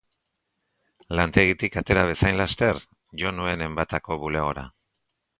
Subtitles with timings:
[1.17, 2.79] Lantegitik atera bezain laster,
[3.23, 4.65] jo nuen Enbatako bulegora.